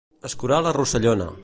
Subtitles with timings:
[0.29, 1.33] Escurar la rossellona.